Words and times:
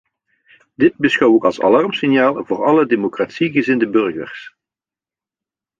Dit 0.75 0.93
beschouw 0.97 1.35
ik 1.35 1.43
als 1.43 1.61
alarmsignaal 1.61 2.45
voor 2.45 2.65
alle 2.65 2.85
democratiegezinde 2.85 3.89
burgers. 3.89 4.55